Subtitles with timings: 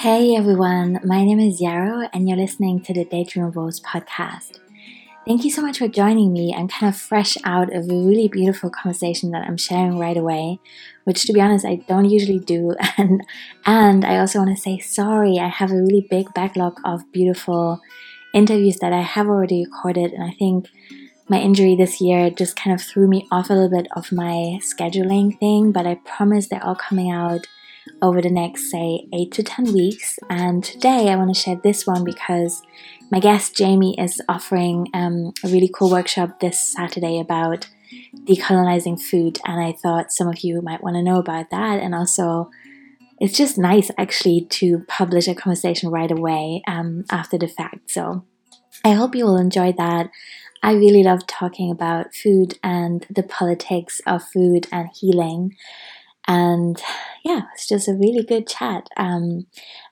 [0.00, 4.58] Hey everyone, my name is Yarrow, and you're listening to the Daydream Rose podcast.
[5.26, 6.54] Thank you so much for joining me.
[6.56, 10.58] I'm kind of fresh out of a really beautiful conversation that I'm sharing right away,
[11.04, 12.74] which to be honest I don't usually do.
[12.96, 13.20] And
[13.66, 15.38] and I also want to say sorry.
[15.38, 17.82] I have a really big backlog of beautiful
[18.32, 20.70] interviews that I have already recorded, and I think
[21.28, 24.60] my injury this year just kind of threw me off a little bit of my
[24.62, 27.46] scheduling thing, but I promise they're all coming out
[28.02, 30.18] over the next, say, 8 to 10 weeks.
[30.28, 32.62] And today I want to share this one because
[33.10, 37.68] my guest Jamie is offering um, a really cool workshop this Saturday about
[38.24, 39.38] decolonizing food.
[39.44, 41.80] And I thought some of you might want to know about that.
[41.80, 42.50] And also,
[43.20, 47.90] it's just nice actually to publish a conversation right away um, after the fact.
[47.90, 48.24] So
[48.84, 50.10] I hope you will enjoy that.
[50.62, 55.56] I really love talking about food and the politics of food and healing.
[56.28, 56.80] And
[57.24, 58.88] yeah, it's just a really good chat.
[58.96, 59.46] Um,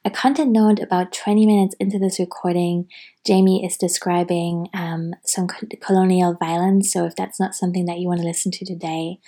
[0.04, 2.88] a content note about 20 minutes into this recording,
[3.26, 5.48] Jamie is describing um, some
[5.80, 6.92] colonial violence.
[6.92, 9.18] So if that's not something that you want to listen to today,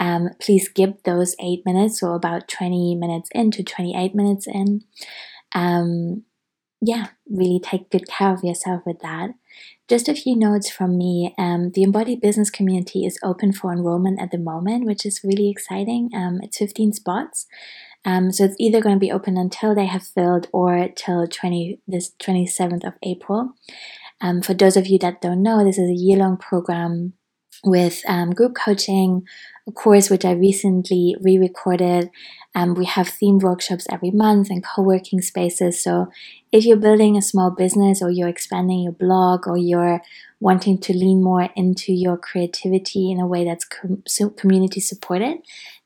[0.00, 4.82] um, please skip those eight minutes, so about 20 minutes in to 28 minutes in.
[5.54, 6.24] Um,
[6.80, 9.30] yeah, really take good care of yourself with that.
[9.88, 11.34] Just a few notes from me.
[11.38, 15.50] Um, the Embodied Business community is open for enrollment at the moment, which is really
[15.50, 16.10] exciting.
[16.14, 17.46] Um, it's 15 spots.
[18.04, 21.80] Um, so it's either going to be open until they have filled or till 20,
[21.86, 23.52] this 27th of April.
[24.20, 27.12] Um, for those of you that don't know, this is a year long program
[27.64, 29.22] with um, group coaching,
[29.66, 32.10] a course which I recently re recorded.
[32.54, 35.82] Um, we have themed workshops every month and co working spaces.
[35.82, 36.08] So
[36.50, 40.02] if you're building a small business or you're expanding your blog or you're
[40.40, 44.02] wanting to lean more into your creativity in a way that's com-
[44.36, 45.38] community supported,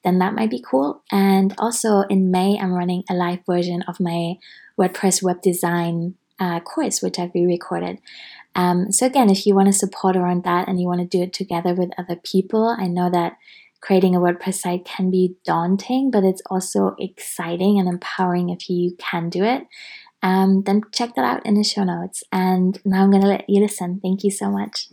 [0.02, 1.02] then that might be cool.
[1.12, 4.34] And also in May, I'm running a live version of my
[4.78, 7.98] WordPress web design uh, course, which I've re recorded.
[8.54, 11.22] Um, so, again, if you want to support around that and you want to do
[11.22, 13.36] it together with other people, I know that
[13.86, 18.97] creating a WordPress site can be daunting, but it's also exciting and empowering if you
[18.98, 19.62] can do it.
[20.22, 22.24] Um, then check that out in the show notes.
[22.32, 24.00] And now I'm going to let you listen.
[24.02, 24.88] Thank you so much.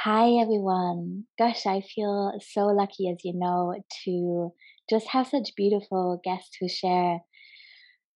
[0.00, 1.26] Hi, everyone.
[1.38, 4.52] Gosh, I feel so lucky, as you know, to
[4.90, 7.20] just have such beautiful guests who share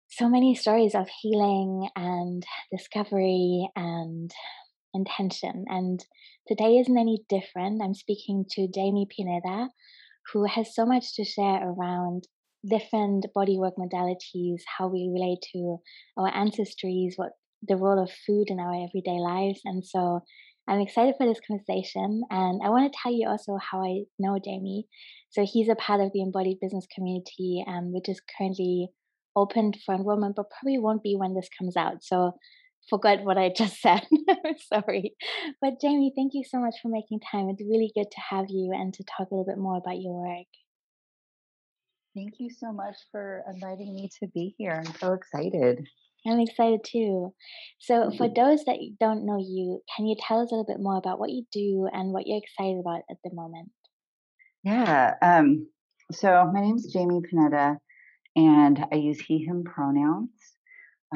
[0.09, 2.45] so many stories of healing and
[2.77, 4.33] discovery and
[4.97, 5.65] intention.
[5.69, 6.05] And
[6.49, 7.83] today isn't any different.
[7.83, 9.69] I'm speaking to Jamie Pineda,
[10.33, 12.25] who has so much to share around
[12.69, 15.79] different bodywork modalities, how we relate to
[16.17, 19.61] our ancestries, what the role of food in our everyday lives.
[19.65, 20.21] And so
[20.69, 22.23] I'm excited for this conversation.
[22.31, 24.87] And I want to tell you also how I know Jamie.
[25.31, 28.89] So he's a part of the embodied business community, um, which is currently
[29.37, 32.03] opened for enrollment, but probably won't be when this comes out.
[32.03, 32.33] So
[32.89, 34.07] forgot what I just said.
[34.73, 35.15] Sorry.
[35.61, 37.49] But Jamie, thank you so much for making time.
[37.49, 40.15] It's really good to have you and to talk a little bit more about your
[40.15, 40.47] work.
[42.15, 44.73] Thank you so much for inviting me to be here.
[44.73, 45.87] I'm so excited.
[46.27, 47.33] I'm excited too.
[47.79, 50.97] So, for those that don't know you, can you tell us a little bit more
[50.97, 53.71] about what you do and what you're excited about at the moment?
[54.65, 55.15] Yeah.
[55.23, 55.69] Um,
[56.11, 57.77] so, my name is Jamie Panetta,
[58.35, 60.31] and I use he, him pronouns.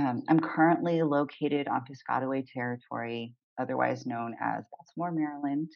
[0.00, 5.68] Um, I'm currently located on Piscataway territory, otherwise known as Baltimore, Maryland.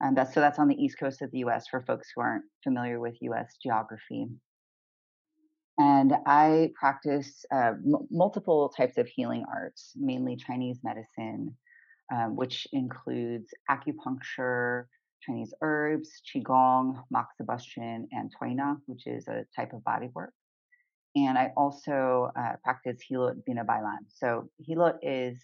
[0.00, 1.66] And that's so that's on the east coast of the U.S.
[1.70, 3.56] for folks who aren't familiar with U.S.
[3.62, 4.26] geography.
[5.78, 11.56] And I practice uh, m- multiple types of healing arts, mainly Chinese medicine,
[12.12, 14.84] um, which includes acupuncture,
[15.22, 20.34] Chinese herbs, qigong, moxibustion, and tuina, which is a type of body work
[21.16, 24.06] and I also uh, practice Hilot Binabaylan.
[24.08, 25.38] So Hilot is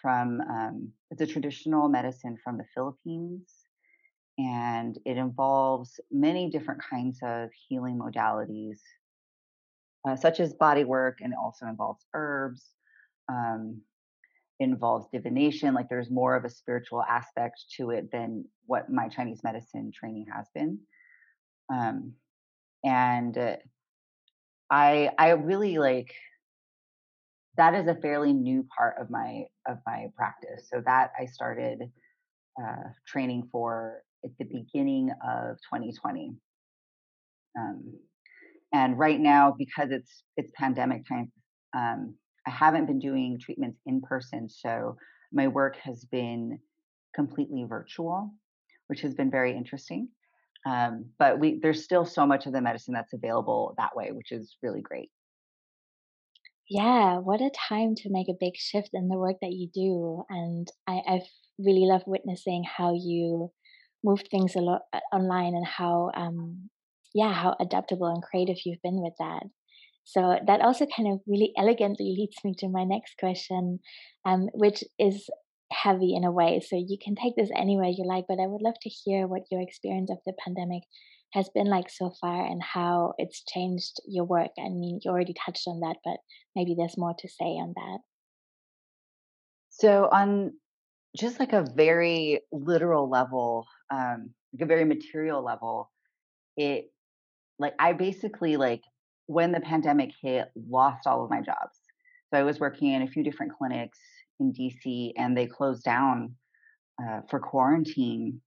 [0.00, 3.48] from um, it's a traditional medicine from the Philippines,
[4.38, 8.78] and it involves many different kinds of healing modalities,
[10.08, 12.62] uh, such as body work, and it also involves herbs.
[13.28, 13.80] Um,
[14.60, 19.42] involves divination like there's more of a spiritual aspect to it than what my chinese
[19.42, 20.78] medicine training has been
[21.72, 22.12] um,
[22.84, 23.56] and uh,
[24.70, 26.12] I I really like
[27.56, 30.68] that is a fairly new part of my of my practice.
[30.72, 31.82] So that I started
[32.60, 36.32] uh, training for at the beginning of 2020.
[37.58, 37.92] Um,
[38.72, 41.30] and right now, because it's it's pandemic time,
[41.76, 42.14] um,
[42.46, 44.48] I haven't been doing treatments in person.
[44.48, 44.96] So
[45.32, 46.58] my work has been
[47.14, 48.34] completely virtual,
[48.88, 50.08] which has been very interesting.
[50.66, 54.32] Um, but we there's still so much of the medicine that's available that way, which
[54.32, 55.10] is really great.
[56.70, 60.24] Yeah, what a time to make a big shift in the work that you do.
[60.30, 61.28] And I, I've
[61.58, 63.52] really loved witnessing how you
[64.02, 66.70] move things a lot uh, online and how, um,
[67.14, 69.42] yeah, how adaptable and creative you've been with that.
[70.04, 73.80] So that also kind of really elegantly leads me to my next question,
[74.26, 75.28] um, which is
[75.72, 76.60] heavy in a way.
[76.60, 79.42] So you can take this anywhere you like, but I would love to hear what
[79.50, 80.82] your experience of the pandemic
[81.32, 84.50] has been like so far and how it's changed your work.
[84.58, 86.18] I mean, you already touched on that, but
[86.54, 87.98] maybe there's more to say on that.
[89.70, 90.52] So, on
[91.16, 95.90] just like a very literal level, um, like a very material level,
[96.56, 96.92] it
[97.58, 98.82] like I basically like
[99.26, 101.78] when the pandemic hit, lost all of my jobs.
[102.34, 104.00] So I was working in a few different clinics
[104.40, 106.34] in DC, and they closed down
[107.00, 108.40] uh, for quarantine.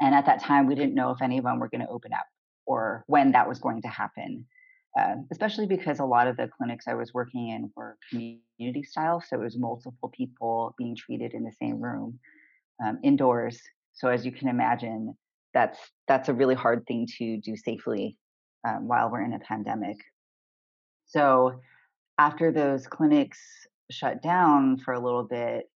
[0.00, 2.14] And at that time, we didn't know if any of them were going to open
[2.14, 2.24] up
[2.64, 4.46] or when that was going to happen.
[4.98, 9.20] Uh, especially because a lot of the clinics I was working in were community style,
[9.20, 12.18] so it was multiple people being treated in the same room,
[12.82, 13.60] um, indoors.
[13.92, 15.14] So as you can imagine,
[15.52, 18.16] that's that's a really hard thing to do safely
[18.66, 19.98] um, while we're in a pandemic.
[21.04, 21.60] So
[22.22, 23.40] after those clinics
[23.90, 25.68] shut down for a little bit,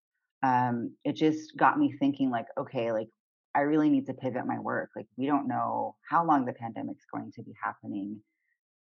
[0.43, 3.07] um, it just got me thinking like, okay, like
[3.55, 4.91] I really need to pivot my work.
[4.95, 8.19] Like we don't know how long the pandemic's going to be happening.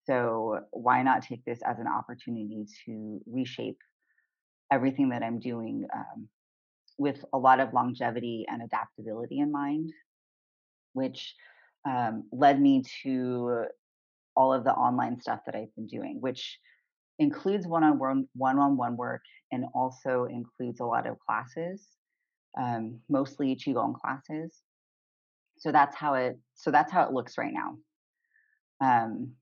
[0.08, 3.78] So why not take this as an opportunity to reshape
[4.72, 6.28] everything that I'm doing um,
[6.98, 9.92] with a lot of longevity and adaptability in mind,
[10.94, 11.36] which
[11.88, 13.66] um, led me to
[14.36, 16.58] all of the online stuff that I've been doing, which
[17.22, 19.22] includes one-on-one one-on-one work
[19.52, 21.88] and also includes a lot of classes,
[22.60, 24.58] um, mostly qigong classes.
[25.60, 26.40] So that's how it.
[26.56, 27.78] So that's how it looks right now.
[28.82, 29.34] Um,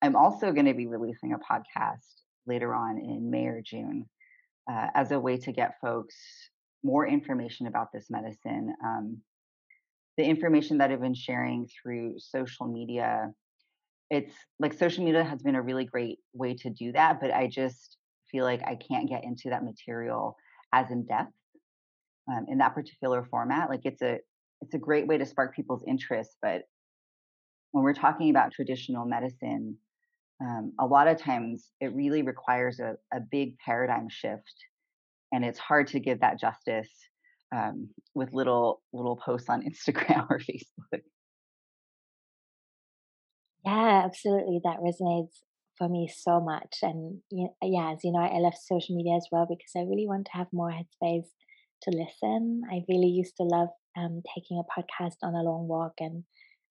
[0.00, 2.08] I'm also going to be releasing a podcast
[2.46, 4.08] later on in May or June
[4.70, 6.16] uh, as a way to get folks
[6.82, 8.74] more information about this medicine.
[8.82, 9.18] Um,
[10.16, 13.32] the information that I've been sharing through social media
[14.10, 17.46] it's like social media has been a really great way to do that, but I
[17.46, 17.96] just
[18.30, 20.36] feel like I can't get into that material
[20.72, 21.32] as in depth
[22.30, 23.68] um, in that particular format.
[23.68, 24.18] Like it's a
[24.60, 26.62] it's a great way to spark people's interest, but
[27.72, 29.76] when we're talking about traditional medicine,
[30.40, 34.54] um, a lot of times it really requires a, a big paradigm shift,
[35.32, 36.90] and it's hard to give that justice
[37.54, 41.02] um, with little little posts on Instagram or Facebook.
[43.64, 44.60] Yeah, absolutely.
[44.64, 45.40] That resonates
[45.76, 46.78] for me so much.
[46.82, 50.26] And yeah, as you know, I love social media as well because I really want
[50.26, 51.28] to have more headspace
[51.82, 52.62] to listen.
[52.70, 56.24] I really used to love um, taking a podcast on a long walk, and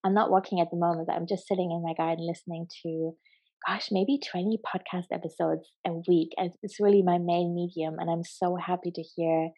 [0.04, 3.16] I'm not walking at the moment, I'm just sitting in my garden listening to,
[3.68, 6.30] gosh, maybe 20 podcast episodes a week.
[6.38, 9.50] It's really my main medium, and I'm so happy to hear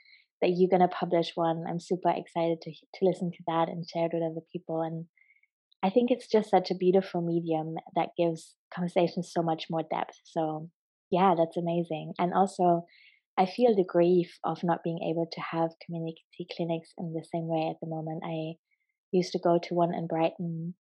[0.42, 1.66] that you're gonna publish one.
[1.68, 4.82] I'm super excited to to listen to that and share it with other people.
[4.82, 5.06] And
[5.82, 10.16] I think it's just such a beautiful medium that gives conversations so much more depth.
[10.26, 10.70] So,
[11.10, 12.14] yeah, that's amazing.
[12.20, 12.86] And also,
[13.38, 17.48] I feel the grief of not being able to have community clinics in the same
[17.48, 18.24] way at the moment.
[18.26, 18.58] I
[19.12, 20.76] used to go to one in Brighton,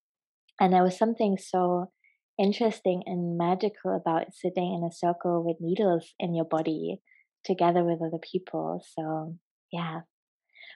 [0.59, 1.91] and there was something so
[2.37, 7.01] interesting and magical about sitting in a circle with needles in your body
[7.45, 8.83] together with other people.
[8.97, 9.37] So,
[9.71, 10.01] yeah,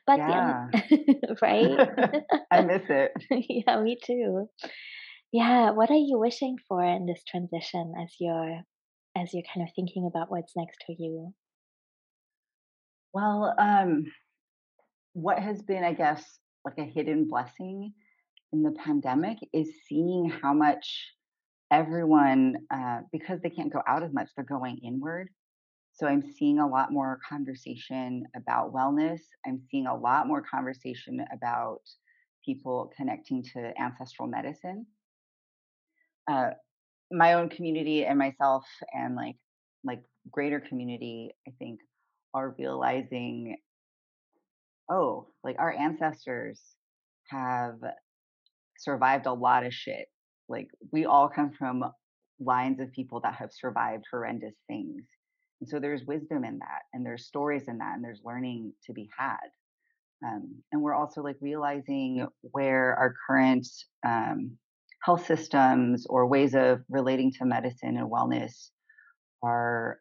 [0.05, 2.23] but Yeah, the right?
[2.51, 3.11] I miss it.
[3.67, 4.49] yeah, me too.
[5.31, 8.61] Yeah, what are you wishing for in this transition as you're
[9.15, 11.33] as you're kind of thinking about what's next for you?
[13.13, 14.05] Well, um,
[15.13, 16.23] what has been, I guess,
[16.65, 17.93] like a hidden blessing
[18.51, 21.11] in the pandemic is seeing how much
[21.71, 25.29] everyone, uh, because they can't go out as much, they're going inward.
[25.93, 29.19] So I'm seeing a lot more conversation about wellness.
[29.45, 31.81] I'm seeing a lot more conversation about
[32.43, 34.87] people connecting to ancestral medicine.
[36.27, 36.51] Uh,
[37.11, 39.35] my own community and myself and like
[39.83, 41.81] like greater community, I think,
[42.33, 43.57] are realizing,
[44.89, 46.59] oh, like our ancestors
[47.27, 47.75] have
[48.79, 50.07] survived a lot of shit.
[50.49, 51.83] Like we all come from
[52.39, 55.03] lines of people that have survived horrendous things.
[55.63, 58.91] And so there's wisdom in that, and there's stories in that, and there's learning to
[58.91, 59.37] be had.
[60.21, 63.65] Um, and we're also like realizing where our current
[64.05, 64.57] um,
[65.03, 68.71] health systems or ways of relating to medicine and wellness
[69.41, 69.99] are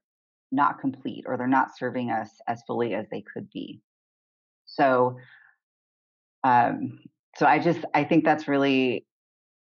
[0.50, 3.80] not complete or they're not serving us as fully as they could be.
[4.64, 5.16] So,
[6.42, 6.98] um,
[7.36, 9.06] so I just I think that's really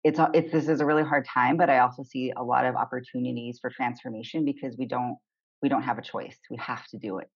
[0.03, 2.75] it's it's this is a really hard time, but I also see a lot of
[2.75, 5.15] opportunities for transformation because we don't
[5.61, 6.37] we don't have a choice.
[6.49, 7.29] We have to do it.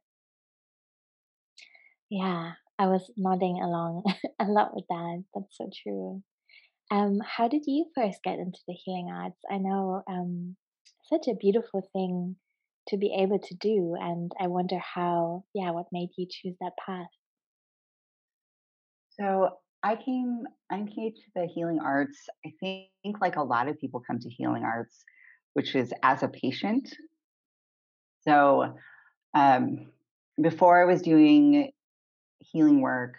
[2.09, 4.03] Yeah, I was nodding along
[4.39, 5.23] a lot with that.
[5.33, 6.23] That's so true.
[6.91, 9.39] Um, how did you first get into the healing arts?
[9.49, 10.57] I know um,
[11.09, 12.35] such a beautiful thing
[12.89, 16.73] to be able to do, and I wonder how, yeah, what made you choose that
[16.85, 17.07] path?
[19.11, 19.49] So
[19.83, 22.17] I came I came to the healing arts.
[22.45, 25.03] I think like a lot of people come to healing arts,
[25.53, 26.93] which is as a patient.
[28.27, 28.75] So
[29.33, 29.87] um,
[30.39, 31.71] before I was doing
[32.39, 33.15] healing work,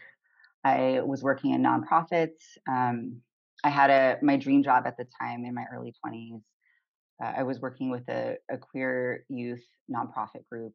[0.65, 2.43] I was working in nonprofits.
[2.69, 3.23] Um,
[3.65, 6.41] I had a my dream job at the time in my early twenties.
[7.23, 10.73] Uh, I was working with a, a queer youth nonprofit group,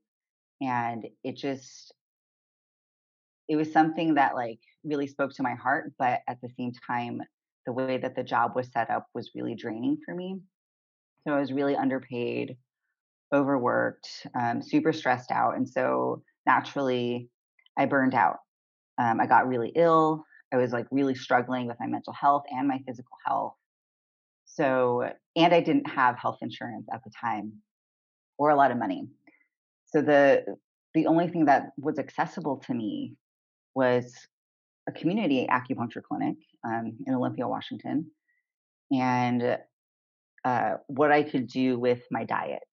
[0.62, 1.94] and it just
[3.48, 7.22] it was something that like really spoke to my heart but at the same time
[7.66, 10.40] the way that the job was set up was really draining for me
[11.24, 12.58] so i was really underpaid
[13.34, 14.08] overworked
[14.40, 17.30] um, super stressed out and so naturally
[17.78, 18.38] i burned out.
[18.98, 20.24] Um, i got really ill.
[20.54, 23.54] I was like really struggling with my mental health and my physical health.
[24.46, 27.54] So and i didn't have health insurance at the time
[28.38, 29.08] or a lot of money.
[29.86, 30.46] So the
[30.94, 33.16] the only thing that was accessible to me
[33.76, 34.16] was
[34.88, 38.10] a community acupuncture clinic um, in Olympia, Washington,
[38.92, 39.58] and
[40.44, 42.64] uh, what I could do with my diet.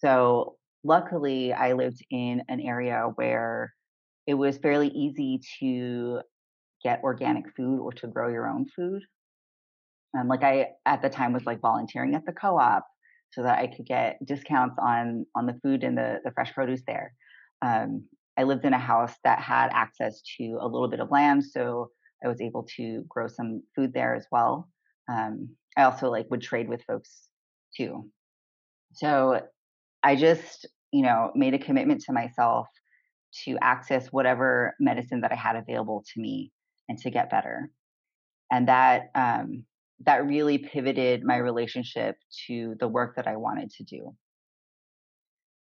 [0.00, 3.74] So, luckily, I lived in an area where
[4.26, 6.20] it was fairly easy to
[6.84, 9.02] get organic food or to grow your own food.
[10.16, 12.86] Um, like I at the time was like volunteering at the co-op
[13.30, 16.82] so that I could get discounts on on the food and the the fresh produce
[16.86, 17.12] there.
[17.62, 18.04] Um,
[18.36, 21.90] I lived in a house that had access to a little bit of land, so
[22.24, 24.68] I was able to grow some food there as well.
[25.10, 27.28] Um, I also like would trade with folks
[27.76, 28.10] too.
[28.92, 29.40] So
[30.02, 32.66] I just, you know, made a commitment to myself
[33.44, 36.52] to access whatever medicine that I had available to me
[36.88, 37.70] and to get better.
[38.50, 39.64] And that um,
[40.04, 44.14] that really pivoted my relationship to the work that I wanted to do.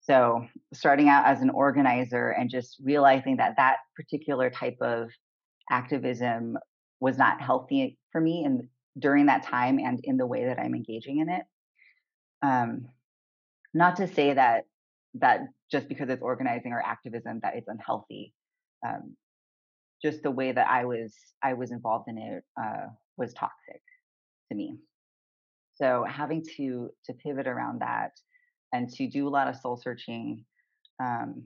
[0.02, 5.10] So, starting out as an organizer and just realizing that that particular type of
[5.70, 6.58] activism
[7.00, 8.68] was not healthy for me and
[8.98, 11.44] during that time and in the way that I'm engaging in it.
[12.42, 12.88] Um,
[13.74, 14.66] not to say that
[15.16, 18.34] that just because it's organizing or activism that it's unhealthy.
[18.86, 19.16] Um,
[20.02, 23.82] just the way that I was I was involved in it uh, was toxic
[24.50, 24.78] to me.
[25.76, 28.12] So having to to pivot around that
[28.74, 30.46] and to do a lot of soul searching
[31.02, 31.44] um,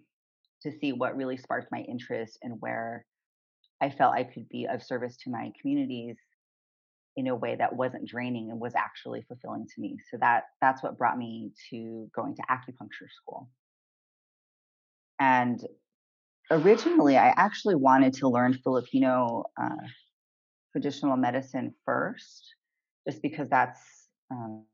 [0.61, 3.05] to see what really sparked my interest and where
[3.81, 6.17] I felt I could be of service to my communities
[7.15, 9.98] in a way that wasn't draining and was actually fulfilling to me.
[10.10, 13.50] So that that's what brought me to going to acupuncture school.
[15.20, 15.63] And
[16.50, 19.88] originally, I actually wanted to learn Filipino uh,
[20.72, 22.55] traditional medicine first,
[23.08, 23.79] just because that's
[24.32, 24.65] um,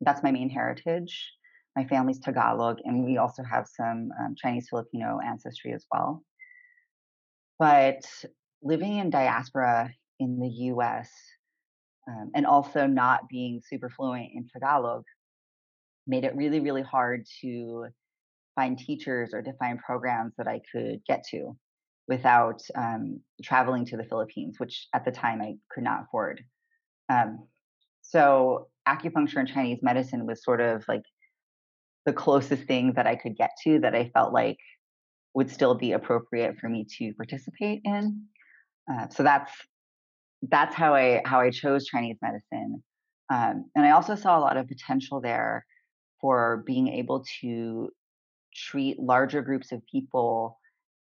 [0.00, 1.32] that's my main heritage.
[1.76, 6.24] My family's Tagalog, and we also have some um, Chinese Filipino ancestry as well.
[7.58, 8.04] But
[8.62, 11.10] living in diaspora in the US
[12.08, 15.04] um, and also not being super fluent in Tagalog
[16.06, 17.86] made it really, really hard to
[18.56, 21.56] find teachers or to find programs that I could get to
[22.08, 26.42] without um, traveling to the Philippines, which at the time I could not afford.
[27.10, 27.46] Um,
[28.00, 31.02] so acupuncture and Chinese medicine was sort of like
[32.06, 34.56] the closest thing that I could get to that I felt like
[35.34, 38.24] would still be appropriate for me to participate in.
[38.90, 39.52] Uh, so that's
[40.42, 42.82] that's how I how I chose Chinese medicine,
[43.30, 45.66] um, and I also saw a lot of potential there
[46.20, 47.90] for being able to
[48.54, 50.58] treat larger groups of people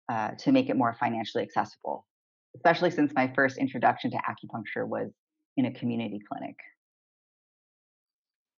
[0.08, 2.06] uh, to make it more financially accessible.
[2.54, 5.10] Especially since my first introduction to acupuncture was
[5.56, 6.56] in a community clinic.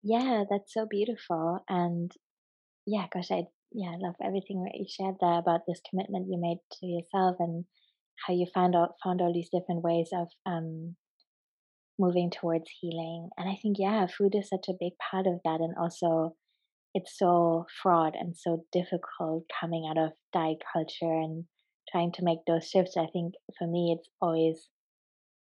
[0.02, 1.64] Yeah, that's so beautiful.
[1.68, 2.10] And
[2.86, 6.38] yeah, gosh, I yeah, I love everything that you shared there about this commitment you
[6.40, 7.64] made to yourself and
[8.26, 10.96] how you found out found all these different ways of um
[11.98, 13.28] moving towards healing.
[13.38, 16.34] And I think yeah, food is such a big part of that and also
[16.94, 21.44] it's so fraught and so difficult coming out of diet culture and
[21.90, 22.96] trying to make those shifts.
[22.96, 24.68] I think for me it's always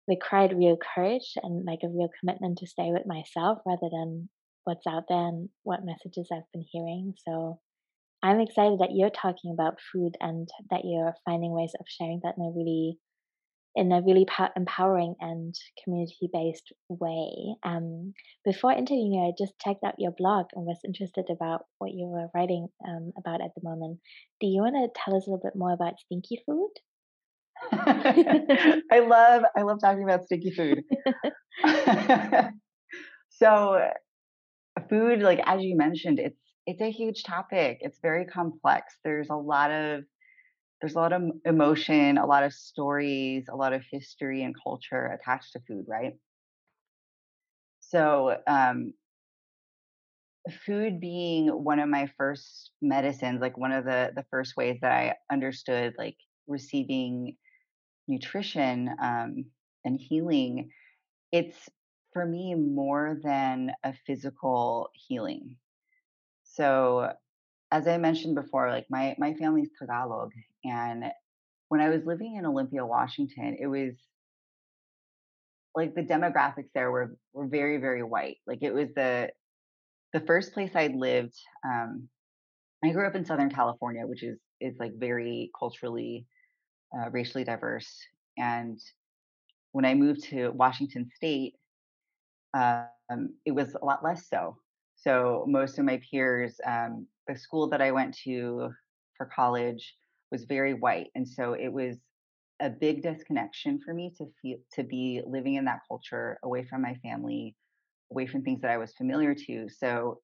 [0.09, 4.29] required real courage and like a real commitment to stay with myself rather than
[4.65, 7.15] what's out there and what messages I've been hearing.
[7.27, 7.61] So
[8.23, 12.35] I'm excited that you're talking about food and that you're finding ways of sharing that
[12.39, 12.99] in a really
[13.75, 17.57] in a really empowering and community based way.
[17.65, 18.13] Um,
[18.45, 22.07] before interviewing you, I just checked out your blog and was interested about what you
[22.07, 23.99] were writing um, about at the moment.
[24.41, 26.71] Do you want to tell us a little bit more about stinky food?
[27.73, 30.83] I love I love talking about stinky food.
[33.31, 33.81] so
[34.89, 37.79] food like as you mentioned it's it's a huge topic.
[37.81, 38.97] It's very complex.
[39.05, 40.05] There's a lot of
[40.81, 45.07] there's a lot of emotion, a lot of stories, a lot of history and culture
[45.07, 46.15] attached to food, right?
[47.81, 48.95] So, um,
[50.67, 54.93] food being one of my first medicines, like one of the the first ways that
[54.93, 56.17] I understood like
[56.49, 57.37] receiving
[58.09, 59.45] nutrition um,
[59.85, 60.71] and healing,
[61.33, 61.69] it's
[62.13, 65.57] for me more than a physical healing.
[66.53, 67.13] So
[67.71, 70.33] as I mentioned before, like my my family's Tagalog,
[70.65, 71.05] and
[71.69, 73.95] when I was living in Olympia, Washington, it was
[75.75, 78.37] like the demographics there were were very very white.
[78.47, 79.31] Like it was the
[80.13, 81.35] the first place I'd lived.
[81.65, 82.09] Um,
[82.85, 86.27] I grew up in Southern California, which is is like very culturally,
[86.95, 87.91] uh, racially diverse.
[88.37, 88.79] And
[89.73, 91.55] when I moved to Washington State,
[92.53, 94.59] um, it was a lot less so.
[95.03, 98.71] So most of my peers, um, the school that I went to
[99.17, 99.97] for college
[100.31, 101.97] was very white, and so it was
[102.61, 106.83] a big disconnection for me to feel to be living in that culture, away from
[106.83, 107.57] my family,
[108.13, 109.69] away from things that I was familiar to.
[109.69, 110.21] So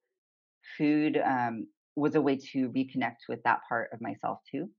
[0.76, 1.66] food um,
[1.96, 4.70] was a way to reconnect with that part of myself too.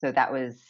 [0.00, 0.62] So that was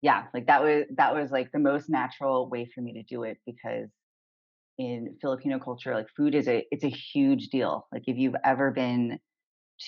[0.00, 3.22] yeah, like that was that was like the most natural way for me to do
[3.22, 3.88] it because
[4.78, 7.86] in Filipino culture, like food is a it's a huge deal.
[7.92, 9.18] Like if you've ever been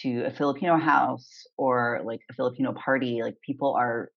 [0.03, 4.11] to a Filipino house or like a Filipino party, like people are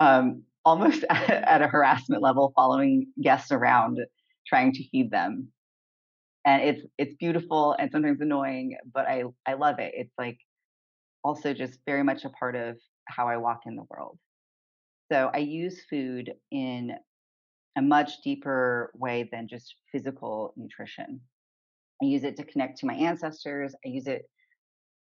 [0.00, 3.98] um, almost at, at a harassment level, following guests around,
[4.46, 5.48] trying to feed them.
[6.46, 9.92] And it's it's beautiful and sometimes annoying, but I I love it.
[9.96, 10.38] It's like
[11.22, 12.76] also just very much a part of
[13.08, 14.18] how I walk in the world.
[15.10, 16.92] So I use food in
[17.76, 21.20] a much deeper way than just physical nutrition.
[22.02, 23.74] I use it to connect to my ancestors.
[23.84, 24.28] I use it,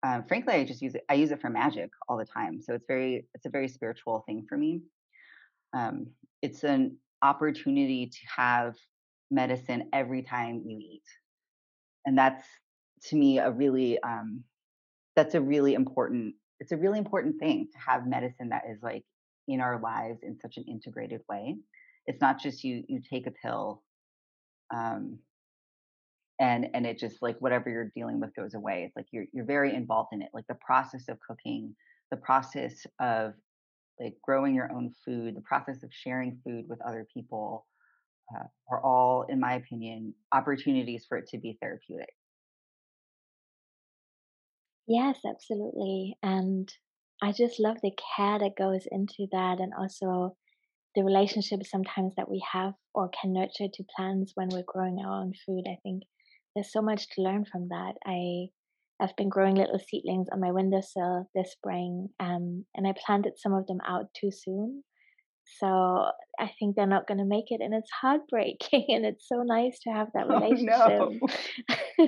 [0.03, 1.03] um, frankly, I just use it.
[1.09, 2.61] I use it for magic all the time.
[2.61, 4.81] So it's very, it's a very spiritual thing for me.
[5.73, 6.07] Um,
[6.41, 8.75] it's an opportunity to have
[9.31, 11.03] medicine every time you eat,
[12.05, 12.43] and that's
[13.05, 14.43] to me a really, um,
[15.15, 16.35] that's a really important.
[16.59, 19.03] It's a really important thing to have medicine that is like
[19.47, 21.57] in our lives in such an integrated way
[22.05, 23.83] it's not just you you take a pill
[24.73, 25.19] um,
[26.39, 28.83] and and it just like whatever you're dealing with goes away.
[28.85, 31.75] It's like you're you're very involved in it like the process of cooking
[32.11, 33.33] the process of
[33.99, 37.65] like growing your own food the process of sharing food with other people
[38.35, 42.13] uh, are all in my opinion opportunities for it to be therapeutic.
[44.87, 46.71] Yes absolutely and
[47.21, 50.35] i just love the care that goes into that and also
[50.95, 55.21] the relationships sometimes that we have or can nurture to plants when we're growing our
[55.21, 55.63] own food.
[55.67, 56.03] I think
[56.55, 57.93] there's so much to learn from that.
[58.05, 58.49] I
[59.01, 63.53] I've been growing little seedlings on my windowsill this spring, um, and I planted some
[63.53, 64.83] of them out too soon.
[65.59, 65.67] So
[66.39, 68.85] I think they're not going to make it, and it's heartbreaking.
[68.95, 71.11] And it's so nice to have that relationship, oh,
[71.99, 72.07] no.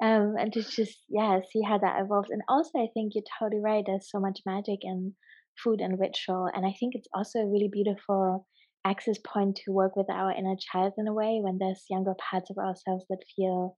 [0.06, 2.30] um, and to just yeah see how that evolves.
[2.30, 3.84] And also, I think you're totally right.
[3.86, 5.14] There's so much magic in
[5.62, 6.48] food and ritual.
[6.54, 8.46] And I think it's also a really beautiful
[8.84, 12.50] access point to work with our inner child in a way when there's younger parts
[12.50, 13.76] of ourselves that feel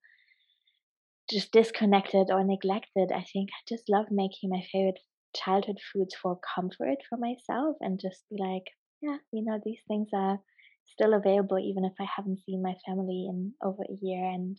[1.30, 3.12] just disconnected or neglected.
[3.12, 4.98] I think I just love making my favorite
[5.34, 8.64] childhood foods for comfort for myself and just be like,
[9.00, 10.38] yeah, you know, these things are
[10.86, 14.58] still available even if I haven't seen my family in over a year and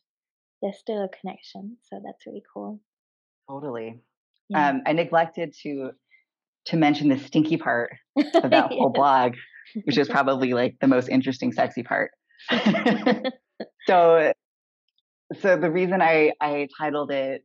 [0.61, 1.77] there's still a connection.
[1.83, 2.79] So that's really cool.
[3.49, 3.99] Totally.
[4.49, 4.69] Yeah.
[4.69, 5.91] Um, I neglected to
[6.65, 7.91] to mention the stinky part
[8.35, 9.33] of that whole blog,
[9.83, 12.11] which is probably like the most interesting, sexy part.
[13.87, 14.33] so,
[15.39, 17.43] so the reason I I titled it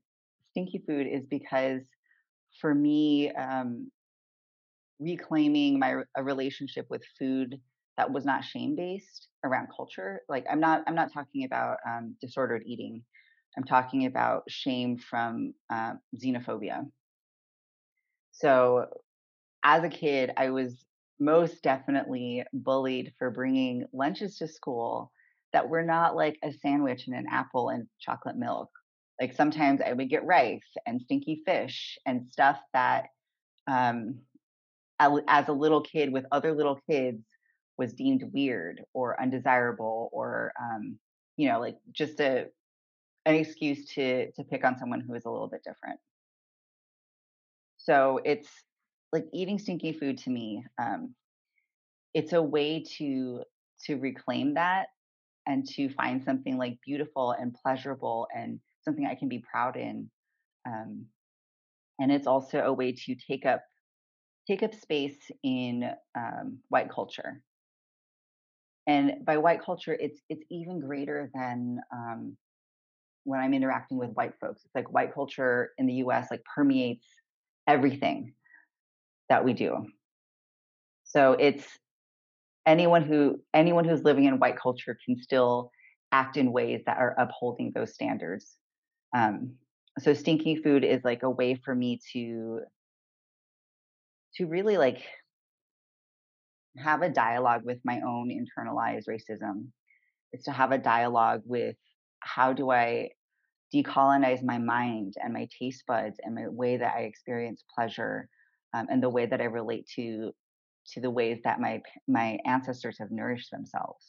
[0.51, 1.81] "Stinky Food" is because
[2.61, 3.91] for me, um,
[5.01, 7.61] reclaiming my a relationship with food
[7.97, 10.23] that was not shame based around culture.
[10.29, 13.03] Like I'm not I'm not talking about um, disordered eating.
[13.57, 16.87] I'm talking about shame from uh, xenophobia.
[18.33, 18.87] So
[19.65, 20.85] as a kid, I was
[21.19, 25.11] most definitely bullied for bringing lunches to school
[25.53, 28.71] that were not like a sandwich and an apple and chocolate milk.
[29.21, 33.07] Like sometimes I would get rice and stinky fish and stuff that
[33.67, 34.17] um,
[35.01, 37.25] as a little kid with other little kids
[37.79, 40.99] was deemed weird or undesirable or um,
[41.37, 42.47] you know like just a
[43.27, 45.99] an excuse to to pick on someone who is a little bit different
[47.77, 48.49] so it's
[49.15, 51.15] like eating stinky food to me um,
[52.13, 53.43] it's a way to
[53.87, 54.89] to reclaim that
[55.47, 60.11] and to find something like beautiful and pleasurable and something i can be proud in
[60.67, 61.07] um,
[62.01, 63.63] and it's also a way to take up
[64.47, 67.41] take up space in um, white culture.
[68.87, 72.37] And by white culture it's it's even greater than um,
[73.25, 74.63] when i'm interacting with white folks.
[74.65, 77.07] It's like white culture in the us like permeates
[77.67, 78.35] everything
[79.35, 79.87] that we do
[81.03, 81.67] so it's
[82.67, 85.71] anyone who anyone who's living in white culture can still
[86.13, 88.57] act in ways that are upholding those standards
[89.15, 89.55] um,
[89.99, 92.61] so stinky food is like a way for me to
[94.37, 95.03] to really like
[96.77, 99.69] have a dialogue with my own internalized racism.
[100.33, 101.77] It's to have a dialogue with
[102.21, 103.11] how do I
[103.73, 108.29] decolonize my mind and my taste buds and my way that I experience pleasure
[108.75, 110.33] um, and the way that I relate to
[110.93, 114.07] to the ways that my my ancestors have nourished themselves.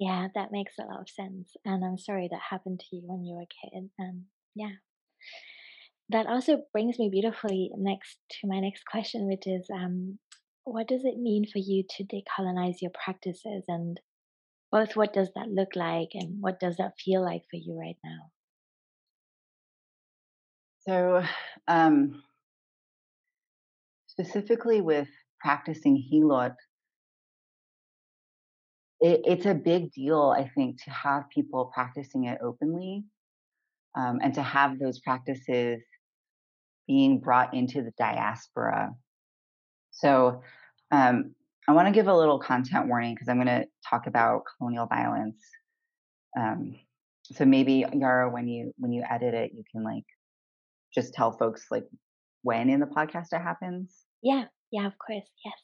[0.00, 1.56] Yeah, that makes a lot of sense.
[1.64, 3.90] And I'm sorry that happened to you when you were a kid.
[3.98, 4.76] And yeah.
[6.10, 10.18] That also brings me beautifully next to my next question, which is um,
[10.64, 13.64] what does it mean for you to decolonize your practices?
[13.68, 14.00] And
[14.70, 17.98] both what does that look like and what does that feel like for you right
[18.04, 18.30] now?
[20.88, 21.22] So,
[21.66, 22.22] um,
[24.06, 26.54] specifically with practicing Hilot,
[29.00, 33.04] it, it's a big deal, I think, to have people practicing it openly
[33.98, 35.82] um, and to have those practices
[36.86, 38.94] being brought into the diaspora.
[39.90, 40.40] So,
[40.90, 41.34] um,
[41.68, 44.86] I want to give a little content warning because I'm going to talk about colonial
[44.86, 45.42] violence.
[46.34, 46.76] Um,
[47.24, 50.04] so maybe Yara, when you when you edit it, you can like
[50.98, 51.84] just tell folks like
[52.42, 54.04] when in the podcast it happens.
[54.22, 55.54] Yeah, yeah, of course, yes.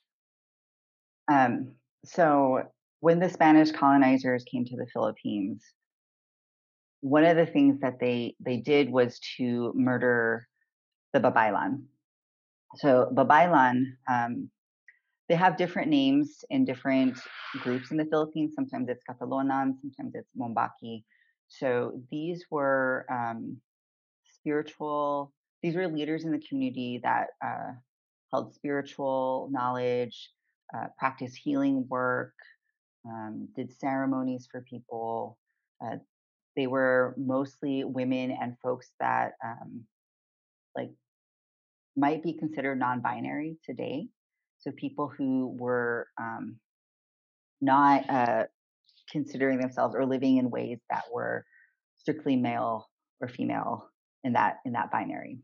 [1.26, 1.72] Um,
[2.04, 2.62] so
[3.00, 5.64] when the Spanish colonizers came to the Philippines,
[7.00, 10.46] one of the things that they they did was to murder
[11.12, 11.82] the Babaylan.
[12.76, 14.50] So Babaylan, um,
[15.28, 17.18] they have different names in different
[17.62, 18.52] groups in the Philippines.
[18.54, 21.04] Sometimes it's Catalonan, sometimes it's Mombaki.
[21.48, 23.60] So these were um,
[24.44, 25.33] spiritual.
[25.62, 27.72] These were leaders in the community that uh,
[28.33, 30.30] held spiritual knowledge,
[30.76, 32.35] uh, practiced healing work,
[33.09, 35.38] um, did ceremonies for people.
[35.85, 35.96] Uh,
[36.57, 39.85] they were mostly women and folks that um,
[40.76, 40.90] like
[41.96, 44.07] might be considered non-binary today.
[44.59, 46.57] So people who were um,
[47.61, 48.44] not uh,
[49.11, 51.44] considering themselves or living in ways that were
[51.98, 52.88] strictly male
[53.20, 53.88] or female
[54.24, 55.38] in that in that binary.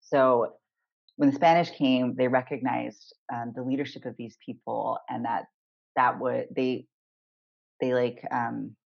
[0.00, 0.54] So
[1.16, 5.46] when the Spanish came, they recognized um, the leadership of these people and that
[5.96, 6.86] that would they
[7.80, 8.76] they like um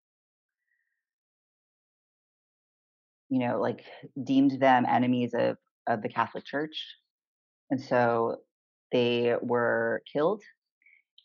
[3.29, 3.85] you know like
[4.23, 6.97] deemed them enemies of of the catholic church
[7.71, 8.37] and so
[8.93, 10.43] they were killed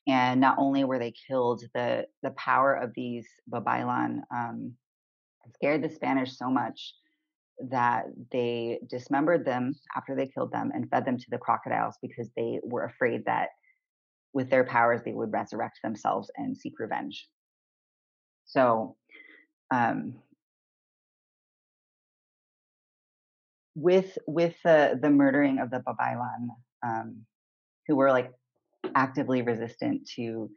[0.08, 4.74] and not only were they killed the the power of these Babaylan um,
[5.54, 6.94] scared the spanish so much
[7.70, 12.30] that they dismembered them after they killed them and fed them to the crocodiles because
[12.36, 13.50] they were afraid that
[14.34, 17.28] with their powers, they would resurrect themselves and seek revenge.
[18.46, 18.98] So,
[19.72, 20.16] um,
[23.76, 26.48] with with the the murdering of the Babaylan,
[26.86, 27.26] um,
[27.88, 28.32] who were like
[28.94, 30.50] actively resistant to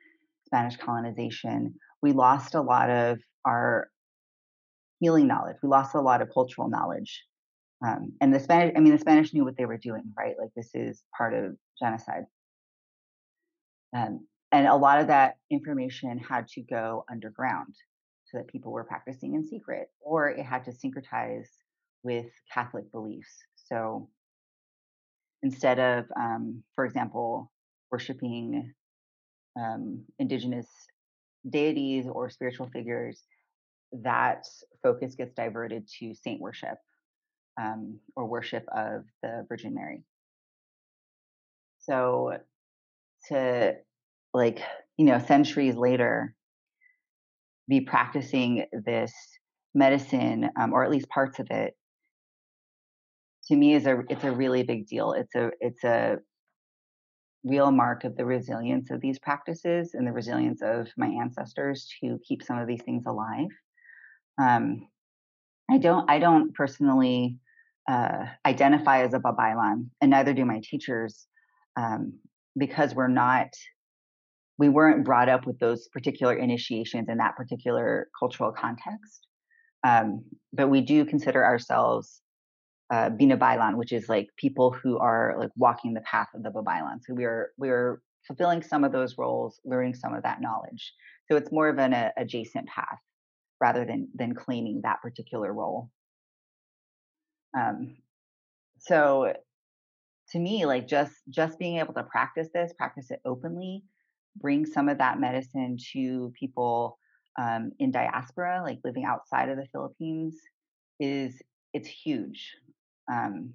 [0.44, 3.88] Spanish colonization, we lost a lot of our
[5.00, 5.56] healing knowledge.
[5.62, 7.24] We lost a lot of cultural knowledge.
[7.86, 10.34] Um, and the Spanish, I mean, the Spanish knew what they were doing, right?
[10.38, 12.24] Like this is part of genocide.
[13.96, 17.74] Um, and a lot of that information had to go underground
[18.24, 21.46] so that people were practicing in secret, or it had to syncretize
[22.02, 23.30] with Catholic beliefs.
[23.54, 24.08] So
[25.42, 27.50] instead of, um, for example,
[27.90, 28.72] worshiping
[29.58, 30.66] um, indigenous
[31.48, 33.22] deities or spiritual figures,
[33.92, 34.46] that
[34.82, 36.78] focus gets diverted to saint worship
[37.60, 40.02] um, or worship of the Virgin Mary.
[41.80, 42.38] So
[43.28, 43.74] to
[44.34, 44.60] like
[44.96, 46.34] you know centuries later
[47.68, 49.12] be practicing this
[49.74, 51.74] medicine um, or at least parts of it
[53.48, 55.12] to me is a it's a really big deal.
[55.12, 56.18] It's a it's a
[57.44, 62.18] real mark of the resilience of these practices and the resilience of my ancestors to
[62.26, 63.48] keep some of these things alive.
[64.38, 64.88] Um,
[65.70, 67.38] I don't I don't personally
[67.88, 71.26] uh, identify as a Babaylan, and neither do my teachers,
[71.76, 72.14] um,
[72.56, 73.48] because we're not
[74.58, 79.26] we weren't brought up with those particular initiations in that particular cultural context.
[79.84, 82.20] Um, but we do consider ourselves
[82.90, 87.00] uh, Binabaylan, which is like people who are like walking the path of the Babaylan.
[87.06, 90.92] So we are we are fulfilling some of those roles, learning some of that knowledge.
[91.30, 92.98] So it's more of an a, adjacent path
[93.60, 95.90] rather than than claiming that particular role.
[97.58, 97.96] Um,
[98.78, 99.34] so
[100.30, 103.82] to me, like just just being able to practice this, practice it openly,
[104.36, 106.98] bring some of that medicine to people
[107.38, 110.36] um, in diaspora, like living outside of the Philippines,
[111.00, 111.40] is
[111.72, 112.54] it's huge.
[113.10, 113.54] Um,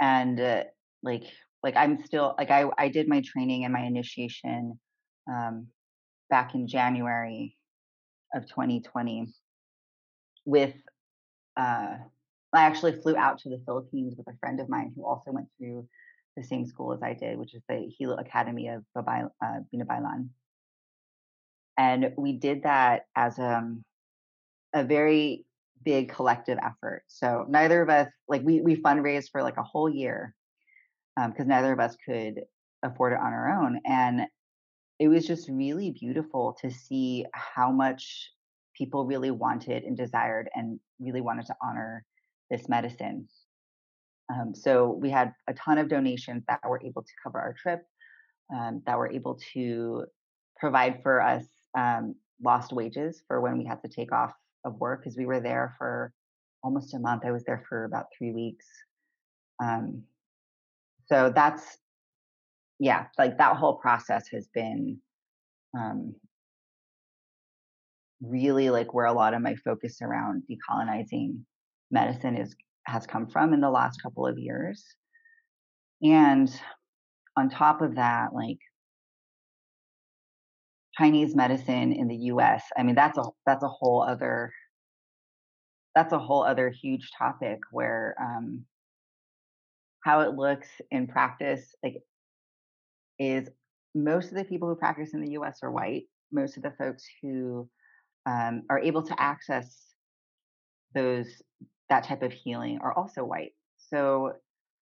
[0.00, 0.64] and uh,
[1.02, 1.24] like
[1.62, 4.78] like I'm still like I I did my training and my initiation
[5.30, 5.68] um,
[6.30, 7.56] back in January
[8.34, 9.32] of 2020
[10.44, 10.74] with
[11.56, 11.96] uh,
[12.54, 15.48] I actually flew out to the Philippines with a friend of mine who also went
[15.58, 15.88] through
[16.36, 20.18] the same school as I did, which is the Hilot Academy of Babay, uh.
[21.78, 23.84] And we did that as um,
[24.74, 25.46] a very
[25.82, 27.04] big collective effort.
[27.08, 30.34] So neither of us, like we, we fundraised for like a whole year
[31.16, 32.42] because um, neither of us could
[32.82, 33.80] afford it on our own.
[33.86, 34.26] And
[35.02, 38.30] it was just really beautiful to see how much
[38.78, 42.04] people really wanted and desired and really wanted to honor
[42.52, 43.26] this medicine.
[44.32, 47.82] Um, so we had a ton of donations that were able to cover our trip,
[48.54, 50.04] um, that were able to
[50.56, 54.32] provide for us um, lost wages for when we had to take off
[54.64, 56.12] of work because we were there for
[56.62, 57.24] almost a month.
[57.26, 58.66] I was there for about three weeks.
[59.60, 60.04] Um,
[61.06, 61.78] so that's,
[62.82, 64.98] yeah, like that whole process has been
[65.78, 66.16] um,
[68.20, 71.38] really like where a lot of my focus around decolonizing
[71.92, 74.84] medicine is has come from in the last couple of years.
[76.02, 76.52] And
[77.36, 78.58] on top of that, like
[80.98, 84.52] Chinese medicine in the US, I mean that's a that's a whole other
[85.94, 88.64] that's a whole other huge topic where um,
[90.02, 92.02] how it looks in practice like
[93.22, 93.48] is
[93.94, 96.04] most of the people who practice in the US are white.
[96.32, 97.68] Most of the folks who
[98.26, 99.94] um, are able to access
[100.94, 101.26] those
[101.88, 103.52] that type of healing are also white.
[103.76, 104.32] So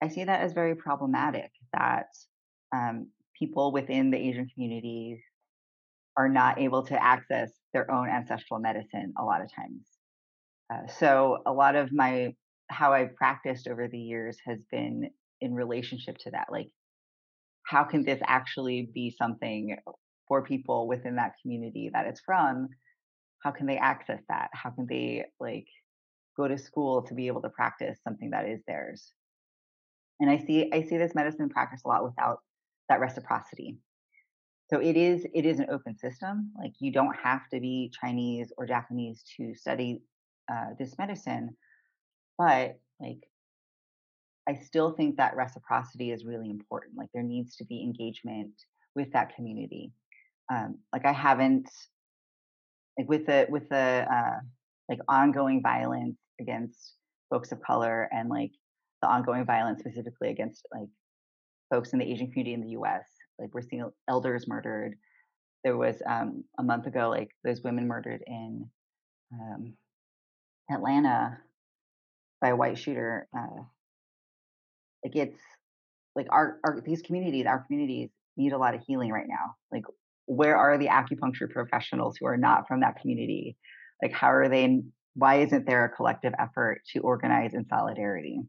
[0.02, 2.08] I see that as very problematic that
[2.76, 5.24] um, people within the Asian community
[6.18, 9.86] are not able to access their own ancestral medicine a lot of times.
[10.72, 12.34] Uh, so a lot of my
[12.70, 15.10] how I've practiced over the years has been
[15.42, 16.48] in relationship to that.
[16.52, 16.70] Like,
[17.69, 19.77] how can this actually be something
[20.27, 22.69] for people within that community that it's from?
[23.43, 24.49] How can they access that?
[24.53, 25.67] How can they like
[26.39, 29.12] go to school to be able to practice something that is theirs.
[30.21, 32.39] And I see I see this medicine practice a lot without
[32.88, 33.77] that reciprocity.
[34.69, 36.51] So it is it is an open system.
[36.58, 40.01] Like you don't have to be Chinese or Japanese to study
[40.51, 41.58] uh, this medicine,
[42.38, 43.19] but like
[44.49, 46.97] I still think that reciprocity is really important.
[46.97, 48.49] Like there needs to be engagement
[48.95, 49.91] with that community.
[50.51, 51.69] Um, like I haven't
[52.97, 54.39] like with the with the uh,
[54.89, 56.95] like ongoing violence against
[57.29, 58.49] folks of color and like
[59.03, 60.89] the ongoing violence specifically against like
[61.69, 63.05] folks in the Asian community in the US.
[63.38, 64.95] Like we're seeing elders murdered.
[65.63, 68.67] There was um, a month ago, like those women murdered in
[69.31, 69.73] um,
[70.71, 71.38] Atlanta
[72.41, 73.27] by a white shooter.
[73.38, 73.62] Uh,
[75.03, 75.39] like it's
[76.15, 79.55] like our, our these communities, our communities need a lot of healing right now.
[79.71, 79.83] Like
[80.25, 83.57] where are the acupuncture professionals who are not from that community?
[84.01, 84.81] Like how are they
[85.15, 88.41] why isn't there a collective effort to organize in solidarity?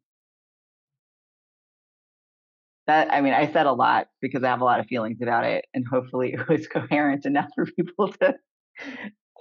[2.86, 5.44] That I mean, I said a lot because I have a lot of feelings about
[5.44, 8.34] it, and hopefully it was coherent enough for people to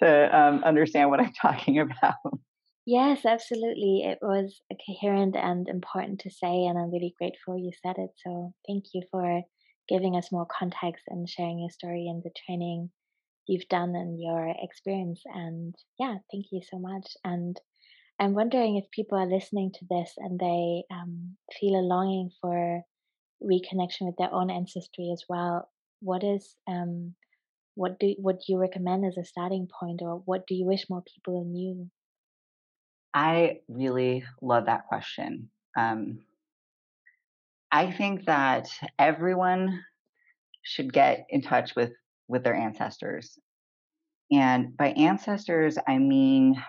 [0.02, 2.16] to um, understand what I'm talking about.
[2.86, 4.04] Yes, absolutely.
[4.04, 8.12] It was coherent and important to say, and I'm really grateful you said it.
[8.18, 9.44] So thank you for
[9.88, 12.92] giving us more context and sharing your story and the training
[13.48, 15.22] you've done and your experience.
[15.26, 17.18] And yeah, thank you so much.
[17.24, 17.60] And
[18.20, 22.84] I'm wondering if people are listening to this and they um, feel a longing for
[23.44, 25.70] reconnection with their own ancestry as well.
[26.02, 27.16] What is um,
[27.76, 30.90] what do what do you recommend as a starting point, or what do you wish
[30.90, 31.90] more people knew?
[33.20, 35.50] I really love that question.
[35.78, 36.20] Um,
[37.70, 39.84] I think that everyone
[40.64, 41.92] should get in touch with
[42.30, 43.38] with their ancestors.
[44.32, 46.64] And by ancestors, I mean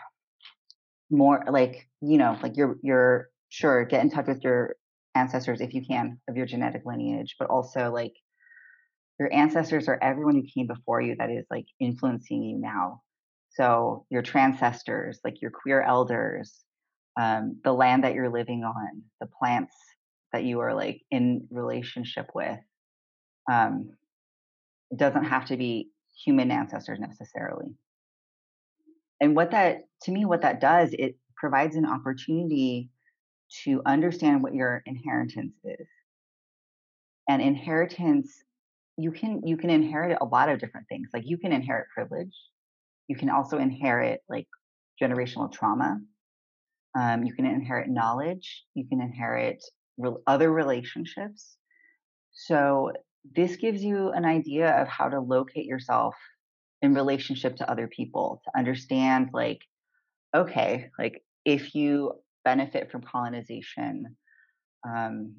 [1.08, 4.74] more like, you know, like you're you're sure get in touch with your
[5.14, 8.14] ancestors if you can of your genetic lineage, but also like
[9.20, 13.02] your ancestors are everyone who came before you that is like influencing you now.
[13.50, 16.64] So your transcestors, like your queer elders,
[17.20, 19.74] um, the land that you're living on, the plants
[20.32, 22.58] that you are like in relationship with.
[23.50, 23.90] Um,
[24.90, 25.90] it doesn't have to be
[26.24, 27.74] human ancestors necessarily.
[29.20, 32.90] And what that, to me, what that does, it provides an opportunity
[33.64, 35.86] to understand what your inheritance is.
[37.28, 38.32] And inheritance,
[38.96, 41.08] you can you can inherit a lot of different things.
[41.12, 42.34] Like you can inherit privilege.
[43.10, 44.46] You can also inherit like
[45.02, 45.98] generational trauma.
[46.96, 48.64] Um, you can inherit knowledge.
[48.74, 49.60] You can inherit
[49.98, 51.56] re- other relationships.
[52.30, 52.92] So
[53.34, 56.14] this gives you an idea of how to locate yourself
[56.82, 59.60] in relationship to other people to understand like
[60.32, 62.12] okay like if you
[62.44, 64.16] benefit from colonization
[64.88, 65.34] um,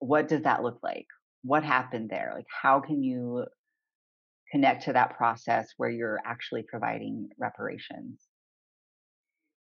[0.00, 1.06] what does that look like
[1.44, 3.46] what happened there like how can you
[4.50, 8.26] connect to that process where you're actually providing reparations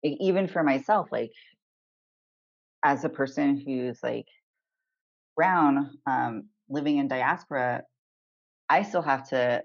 [0.05, 1.33] even for myself like
[2.85, 4.27] as a person who's like
[5.37, 7.83] brown um, living in diaspora,
[8.69, 9.63] I still have to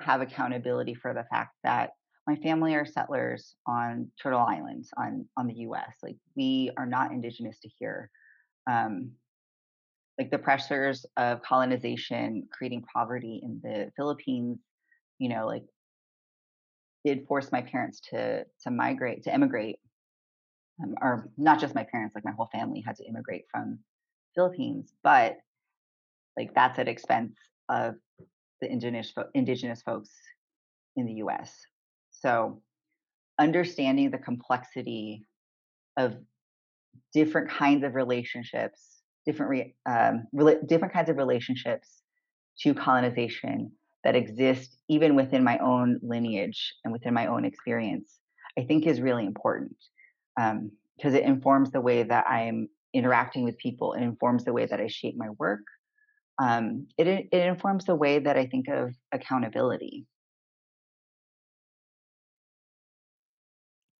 [0.00, 1.90] have accountability for the fact that
[2.26, 5.96] my family are settlers on Turtle Islands on on the U.S.
[6.02, 8.10] Like we are not indigenous to here.
[8.70, 9.12] Um,
[10.20, 14.58] like the pressures of colonization creating poverty in the Philippines,
[15.18, 15.64] you know, like
[17.06, 19.78] did force my parents to to migrate to immigrate,
[20.84, 23.78] um, or not just my parents, like my whole family had to immigrate from
[24.34, 25.38] Philippines, but
[26.36, 27.34] like that's at expense
[27.70, 27.94] of
[28.60, 30.10] the indigenous indigenous folks
[30.96, 31.56] in the U.S.
[32.10, 32.60] So
[33.38, 35.24] understanding the complexity
[35.96, 36.18] of
[37.14, 42.02] different kinds of relationships, different re, um, re- different kinds of relationships
[42.60, 43.72] to colonization
[44.04, 48.18] that exist even within my own lineage and within my own experience,
[48.58, 49.76] I think is really important
[50.36, 53.92] because um, it informs the way that I'm interacting with people.
[53.92, 55.60] It informs the way that I shape my work
[56.40, 60.06] um, it it informs the way that I think of accountability.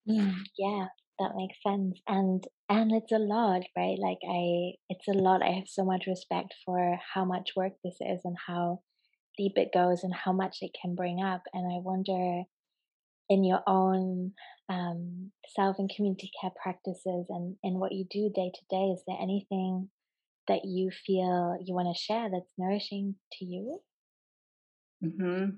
[0.09, 0.87] Mm, yeah,
[1.20, 2.00] that makes sense.
[2.09, 3.98] And and it's a lot, right?
[3.98, 5.42] Like I it's a lot.
[5.42, 8.80] I have so much respect for how much work this is and how
[9.38, 11.42] deep it goes and how much it can bring up.
[11.52, 12.42] And I wonder
[13.28, 14.33] in your own
[14.68, 19.02] um, self and community care practices and in what you do day to day, is
[19.06, 19.88] there anything
[20.48, 23.80] that you feel you want to share that's nourishing to you?
[25.04, 25.50] mm-hmm.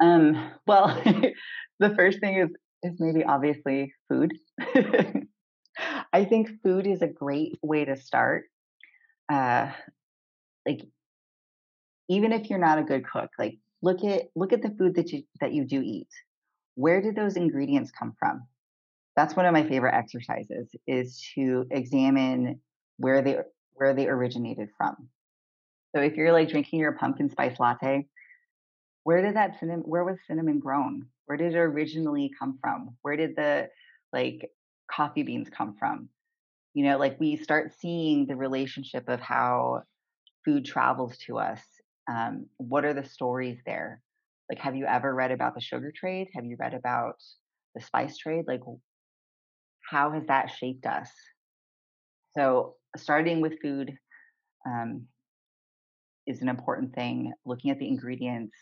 [0.00, 1.02] Um, well,
[1.80, 2.48] the first thing is
[2.82, 4.32] is maybe obviously food.
[6.12, 8.44] I think food is a great way to start.
[9.32, 9.70] Uh,
[10.66, 10.80] like
[12.08, 15.12] even if you're not a good cook, like look at look at the food that
[15.12, 16.08] you that you do eat.
[16.74, 18.46] Where did those ingredients come from?
[19.16, 22.60] That's one of my favorite exercises is to examine
[22.96, 23.38] where they
[23.74, 25.08] where they originated from.
[25.94, 28.06] So if you're like drinking your pumpkin spice latte,
[29.04, 31.06] where did that cinnamon where was cinnamon grown?
[31.30, 32.96] Where did it originally come from?
[33.02, 33.68] Where did the
[34.12, 34.50] like
[34.90, 36.08] coffee beans come from?
[36.74, 39.84] You know, like we start seeing the relationship of how
[40.44, 41.60] food travels to us.
[42.10, 44.02] Um, what are the stories there?
[44.50, 46.26] Like, have you ever read about the sugar trade?
[46.34, 47.22] Have you read about
[47.76, 48.46] the spice trade?
[48.48, 48.62] Like,
[49.88, 51.10] how has that shaped us?
[52.36, 53.96] So, starting with food
[54.66, 55.06] um,
[56.26, 57.32] is an important thing.
[57.46, 58.56] Looking at the ingredients,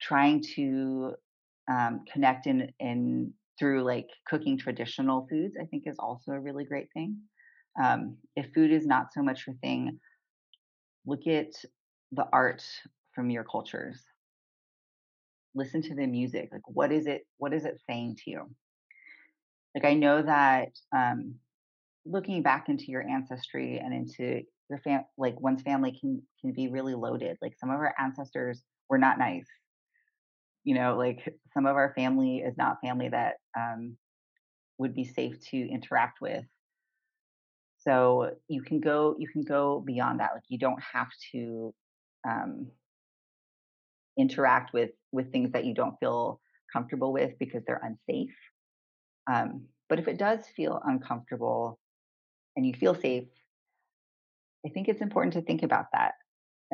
[0.00, 1.16] trying to
[1.70, 6.64] um, connect in in through like cooking traditional foods, I think is also a really
[6.64, 7.18] great thing.
[7.82, 10.00] Um, if food is not so much your thing,
[11.06, 11.52] look at
[12.12, 12.64] the art
[13.14, 14.02] from your cultures.
[15.54, 16.48] Listen to the music.
[16.52, 17.26] Like, what is it?
[17.38, 18.50] What is it saying to you?
[19.74, 21.36] Like, I know that um,
[22.04, 26.68] looking back into your ancestry and into your fam like one's family can can be
[26.68, 27.36] really loaded.
[27.40, 29.46] Like some of our ancestors were not nice.
[30.64, 33.96] You know, like some of our family is not family that um,
[34.78, 36.44] would be safe to interact with.
[37.78, 40.30] So you can go you can go beyond that.
[40.34, 41.74] Like you don't have to
[42.26, 42.68] um,
[44.18, 46.40] interact with with things that you don't feel
[46.72, 48.34] comfortable with because they're unsafe.
[49.30, 51.78] Um, but if it does feel uncomfortable,
[52.56, 53.24] and you feel safe,
[54.64, 56.14] I think it's important to think about that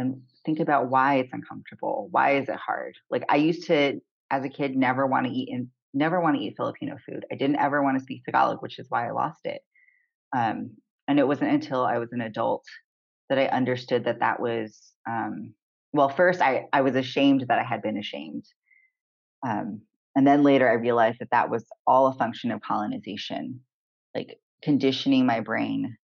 [0.01, 2.09] and think about why it's uncomfortable.
[2.11, 2.97] Why is it hard?
[3.11, 6.43] Like I used to, as a kid, never want to eat and never want to
[6.43, 7.25] eat Filipino food.
[7.31, 9.61] I didn't ever want to speak Tagalog, which is why I lost it.
[10.35, 10.73] Um,
[11.07, 12.65] and it wasn't until I was an adult
[13.29, 15.55] that I understood that that was, um,
[15.93, 18.45] well, first I, I was ashamed that I had been ashamed.
[19.47, 19.83] Um,
[20.17, 23.61] and then later I realized that that was all a function of colonization,
[24.15, 25.97] like conditioning my brain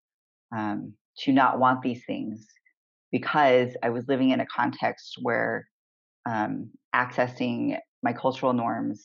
[0.54, 2.46] um, to not want these things
[3.16, 5.66] because I was living in a context where
[6.28, 9.02] um, accessing my cultural norms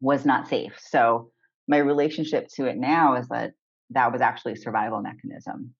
[0.00, 0.78] was not safe.
[0.78, 1.32] So
[1.66, 3.50] my relationship to it now is that
[3.90, 5.74] that was actually a survival mechanism.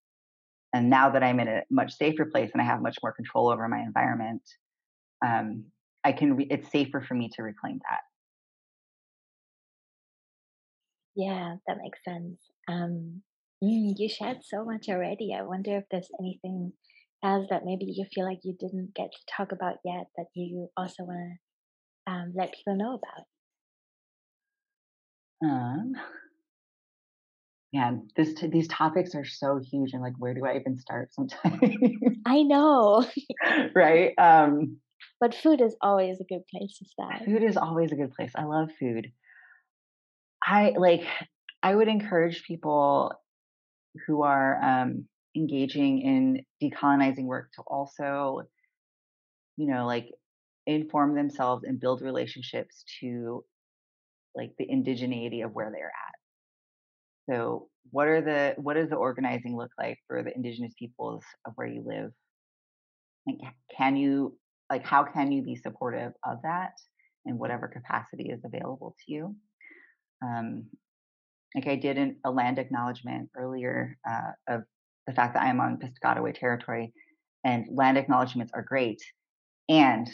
[0.75, 3.49] And now that I'm in a much safer place and I have much more control
[3.49, 4.43] over my environment,
[5.25, 5.67] um,
[6.03, 6.35] I can.
[6.35, 8.01] Re- it's safer for me to reclaim that.
[11.15, 12.41] Yeah, that makes sense.
[12.67, 13.23] Um,
[13.63, 15.33] mm, you shared so much already.
[15.39, 16.73] I wonder if there's anything
[17.23, 20.69] else that maybe you feel like you didn't get to talk about yet that you
[20.77, 21.19] also want
[22.07, 23.25] to um, let people know about.
[25.43, 25.93] Um,
[27.73, 31.15] yeah, this t- these topics are so huge, and like, where do I even start?
[31.15, 31.61] Sometimes,
[32.27, 33.07] I know,
[33.75, 34.13] right?
[34.19, 34.79] Um,
[35.21, 37.25] but food is always a good place to start.
[37.25, 38.33] food is always a good place.
[38.35, 39.13] I love food.
[40.45, 41.05] I like.
[41.63, 43.13] I would encourage people
[44.07, 45.07] who are um,
[45.37, 48.43] engaging in decolonizing work to also,
[49.57, 50.09] you know, like
[50.67, 53.45] inform themselves and build relationships to
[54.35, 56.15] like the indigeneity of where they're at
[57.29, 61.53] So, what are the what does the organizing look like for the indigenous peoples of
[61.57, 62.13] where you live?
[63.27, 63.39] Like,
[63.77, 64.37] can you
[64.71, 66.73] like how can you be supportive of that
[67.27, 69.37] in whatever capacity is available to you?
[70.23, 70.67] Um,
[71.55, 74.65] like I did in a land acknowledgement earlier uh, of
[75.11, 76.93] the fact that I am on Piscataway territory,
[77.43, 79.03] and land acknowledgements are great,
[79.69, 80.09] and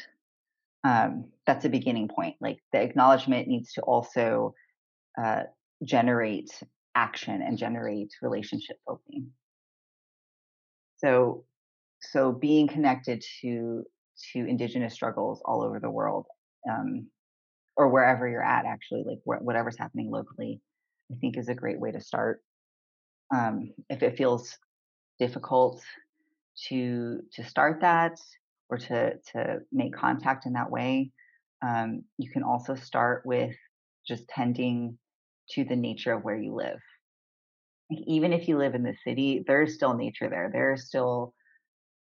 [0.84, 2.36] um, that's a beginning point.
[2.40, 4.54] Like the acknowledgement needs to also
[5.22, 5.42] uh,
[5.84, 6.50] generate
[6.94, 9.32] action and generate relationship building.
[10.96, 11.44] So,
[12.00, 13.84] so being connected to
[14.32, 16.24] to indigenous struggles all over the world,
[16.70, 17.08] um,
[17.76, 20.62] or wherever you're at, actually, like wh- whatever's happening locally,
[21.12, 22.40] I think is a great way to start.
[23.34, 24.56] Um, if it feels
[25.18, 25.82] difficult
[26.68, 28.18] to to start that
[28.68, 31.10] or to to make contact in that way,
[31.62, 33.54] um, you can also start with
[34.06, 34.98] just tending
[35.50, 36.80] to the nature of where you live.
[37.90, 40.50] Even if you live in the city, there's still nature there.
[40.52, 41.34] There's still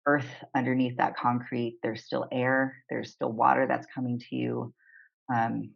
[0.05, 1.77] earth underneath that concrete.
[1.81, 2.75] There's still air.
[2.89, 4.73] There's still water that's coming to you.
[5.33, 5.71] Um,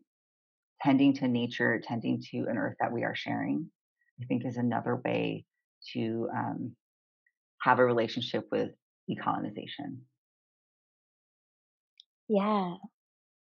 [0.82, 3.70] tending to nature, tending to an earth that we are sharing,
[4.22, 5.46] I think is another way
[5.94, 6.76] to um,
[7.64, 8.72] have a relationship with
[9.10, 10.02] decolonization.
[12.28, 12.76] Yeah,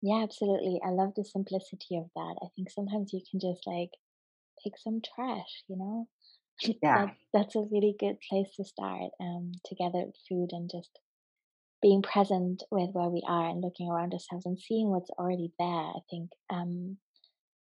[0.02, 0.80] yeah, absolutely.
[0.84, 2.36] I love the simplicity of that.
[2.42, 3.90] I think sometimes you can just like
[4.64, 6.08] pick some trash, you know?
[6.82, 11.00] Yeah, that that's a really good place to start um together with food and just
[11.82, 15.68] being present with where we are and looking around ourselves and seeing what's already there.
[15.68, 16.98] I think um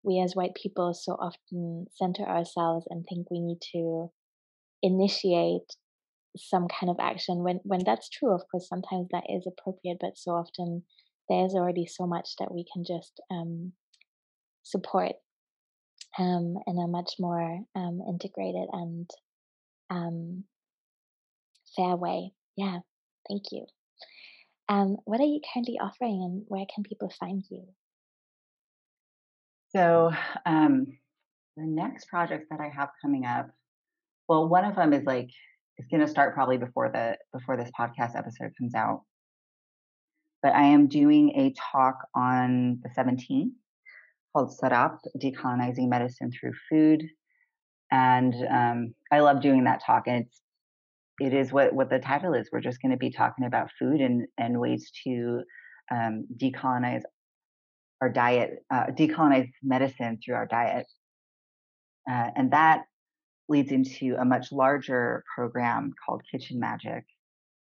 [0.03, 4.11] we as white people so often center ourselves and think we need to
[4.83, 5.75] initiate
[6.37, 10.17] some kind of action when when that's true of course sometimes that is appropriate but
[10.17, 10.83] so often
[11.29, 13.73] there's already so much that we can just um,
[14.63, 15.13] support
[16.17, 19.09] um, in a much more um, integrated and
[19.89, 20.43] um,
[21.75, 22.31] fair way.
[22.55, 22.79] Yeah
[23.27, 23.65] thank you.
[24.69, 27.63] Um, what are you currently offering and where can people find you?
[29.75, 30.11] So
[30.45, 30.87] um,
[31.55, 33.49] the next projects that I have coming up,
[34.27, 35.29] well, one of them is like
[35.77, 39.01] it's going to start probably before the before this podcast episode comes out.
[40.41, 43.51] But I am doing a talk on the 17th
[44.33, 47.03] called "Sarap: Decolonizing Medicine Through Food,"
[47.91, 50.03] and um, I love doing that talk.
[50.07, 50.41] And it's
[51.19, 52.49] it is what what the title is.
[52.51, 55.41] We're just going to be talking about food and and ways to
[55.91, 57.01] um, decolonize
[58.01, 60.85] our diet, uh, decolonize medicine through our diet.
[62.09, 62.83] Uh, and that
[63.49, 67.05] leads into a much larger program called Kitchen Magic.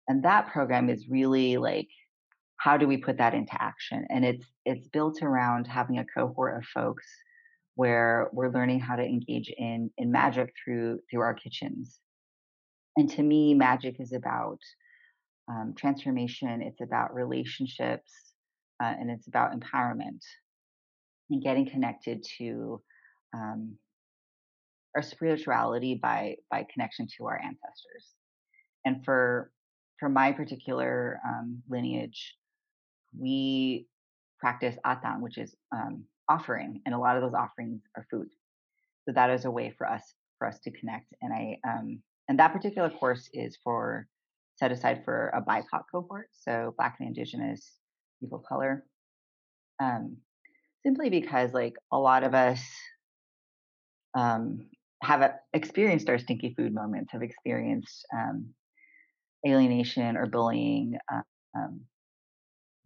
[0.08, 1.88] And that program is really like,
[2.56, 4.06] how do we put that into action?
[4.10, 7.06] And it's it's built around having a cohort of folks
[7.74, 11.98] where we're learning how to engage in in magic through through our kitchens.
[12.96, 14.58] And to me, magic is about
[15.48, 16.62] um, transformation.
[16.62, 18.12] It's about relationships,
[18.82, 20.20] uh, and it's about empowerment
[21.30, 22.80] and getting connected to
[23.34, 23.76] um,
[24.96, 28.14] our spirituality by by connection to our ancestors.
[28.84, 29.50] And for
[29.98, 32.34] for my particular um, lineage,
[33.18, 33.86] we
[34.40, 38.28] practice atang, which is um, offering, and a lot of those offerings are food.
[39.04, 40.02] So that is a way for us
[40.38, 41.14] for us to connect.
[41.22, 44.06] And I um, and that particular course is for
[44.56, 47.72] set aside for a BIPOC cohort, so Black and Indigenous
[48.20, 48.84] people of color.
[49.82, 50.18] Um,
[50.84, 52.62] simply because like a lot of us
[54.14, 54.66] um,
[55.02, 58.46] have experienced our stinky food moments, have experienced um,
[59.46, 61.22] alienation or bullying uh,
[61.56, 61.80] um,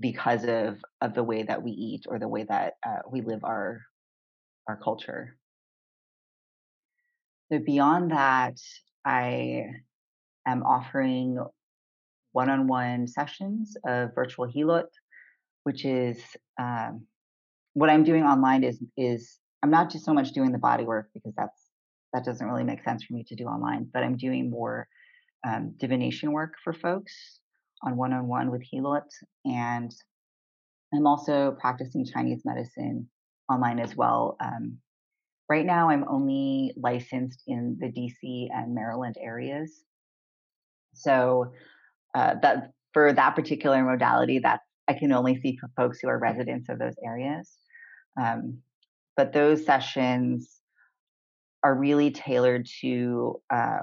[0.01, 3.45] because of of the way that we eat or the way that uh, we live
[3.45, 3.83] our
[4.67, 5.37] our culture.
[7.53, 8.59] So beyond that,
[9.05, 9.67] I
[10.47, 11.39] am offering
[12.33, 14.91] one-on-one sessions of virtual hilot,
[15.63, 16.21] which is
[16.61, 17.07] um,
[17.75, 21.11] what I'm doing online is is I'm not just so much doing the body work
[21.13, 21.66] because that's
[22.17, 24.89] that doesn't really make sense for me to do online, but I'm doing more
[25.47, 27.41] um, divination work for folks
[27.83, 29.05] on one on one with Hilot.
[29.45, 29.95] And
[30.95, 33.11] I'm also practicing Chinese medicine
[33.51, 34.39] online as well.
[34.43, 34.79] Um,
[35.51, 39.85] right now, I'm only licensed in the DC and Maryland areas.
[40.95, 41.53] So
[42.15, 46.19] uh, that for that particular modality, that I can only see for folks who are
[46.19, 47.53] residents of those areas.
[48.19, 48.61] Um,
[49.19, 50.56] but those sessions
[51.67, 53.81] are really tailored to uh,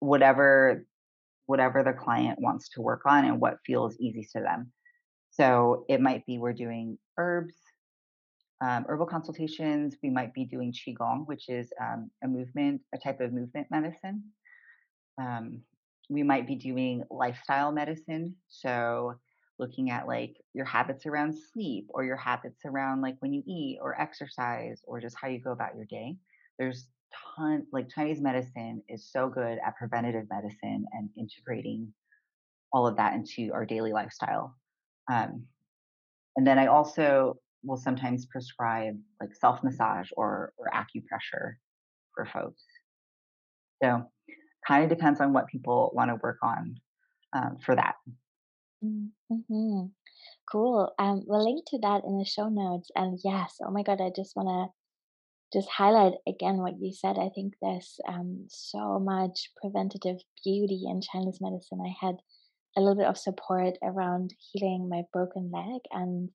[0.00, 0.86] whatever
[1.44, 4.72] whatever the client wants to work on and what feels easy to them.
[5.30, 7.54] So it might be we're doing herbs,
[8.62, 9.94] um, herbal consultations.
[10.02, 14.24] We might be doing qigong, which is um, a movement, a type of movement medicine.
[15.20, 15.60] Um,
[16.08, 18.36] we might be doing lifestyle medicine.
[18.48, 19.14] So
[19.58, 23.78] looking at like your habits around sleep or your habits around like when you eat
[23.82, 26.16] or exercise or just how you go about your day.
[26.58, 26.88] There's
[27.36, 31.92] ton like Chinese medicine is so good at preventative medicine and integrating
[32.72, 34.54] all of that into our daily lifestyle.
[35.10, 35.44] Um,
[36.36, 41.54] and then I also will sometimes prescribe like self massage or or acupressure
[42.14, 42.62] for folks.
[43.82, 44.04] So
[44.66, 46.76] kind of depends on what people want to work on
[47.32, 47.94] um, for that.
[48.84, 49.86] Mm-hmm.
[50.50, 50.92] Cool.
[50.98, 52.90] Um, we'll link to that in the show notes.
[52.94, 54.77] And yes, oh my God, I just want to
[55.52, 57.16] just highlight again what you said.
[57.18, 61.80] I think there's um, so much preventative beauty in Chinese medicine.
[61.84, 62.16] I had
[62.76, 66.30] a little bit of support around healing my broken leg, and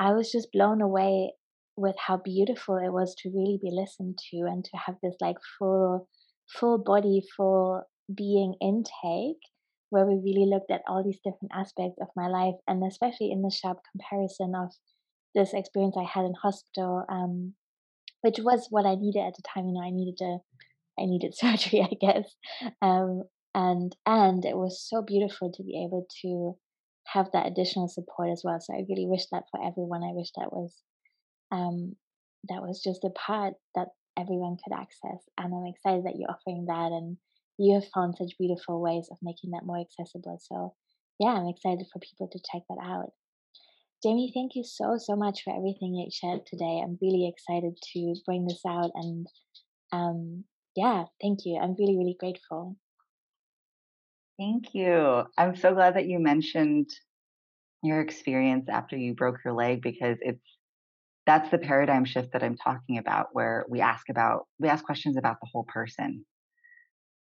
[0.00, 1.32] I was just blown away
[1.76, 5.36] with how beautiful it was to really be listened to and to have this like
[5.58, 6.08] full,
[6.48, 7.82] full body, full
[8.14, 9.40] being intake
[9.90, 13.42] where we really looked at all these different aspects of my life, and especially in
[13.42, 14.72] the sharp comparison of
[15.34, 17.54] this experience I had in hospital, um,
[18.24, 19.66] which was what I needed at the time.
[19.66, 20.38] You know, I needed to,
[20.98, 22.34] I needed surgery, I guess,
[22.80, 26.56] um, and and it was so beautiful to be able to
[27.06, 28.58] have that additional support as well.
[28.60, 30.02] So I really wish that for everyone.
[30.02, 30.74] I wish that was,
[31.52, 31.96] um,
[32.48, 36.64] that was just a part that everyone could access, and I'm excited that you're offering
[36.66, 37.18] that and
[37.58, 40.38] you have found such beautiful ways of making that more accessible.
[40.40, 40.74] So,
[41.20, 43.10] yeah, I'm excited for people to check that out.
[44.04, 46.82] Jamie, thank you so, so much for everything you shared today.
[46.84, 48.90] I'm really excited to bring this out.
[48.94, 49.26] And
[49.92, 50.44] um,
[50.76, 51.58] yeah, thank you.
[51.58, 52.76] I'm really, really grateful.
[54.38, 55.22] Thank you.
[55.38, 56.90] I'm so glad that you mentioned
[57.82, 60.42] your experience after you broke your leg because it's
[61.26, 65.16] that's the paradigm shift that I'm talking about where we ask about we ask questions
[65.16, 66.26] about the whole person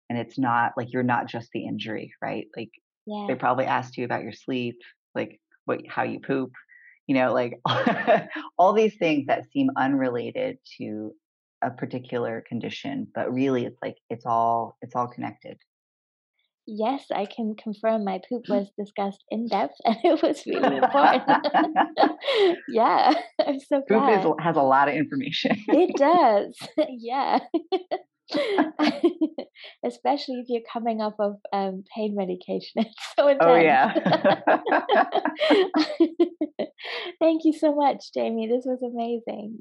[0.09, 2.47] and it's not like you're not just the injury, right?
[2.55, 2.71] Like
[3.05, 3.25] yeah.
[3.27, 4.77] they probably asked you about your sleep,
[5.13, 6.51] like what how you poop,
[7.09, 7.59] you know, like
[8.59, 11.11] all these things that seem unrelated to
[11.63, 15.57] a particular condition, but really it's like it's all it's all connected.
[16.67, 21.47] Yes, I can confirm my poop was discussed in depth and it was really important.
[22.67, 24.21] yeah, I'm so glad.
[24.21, 25.57] Poop is, has a lot of information.
[25.67, 26.55] it does.
[26.89, 27.39] yeah.
[29.85, 32.73] especially if you're coming off of um, pain medication.
[32.85, 33.49] It's so intense.
[33.49, 33.93] Oh yeah.
[37.19, 38.47] Thank you so much, Jamie.
[38.47, 39.59] This was amazing.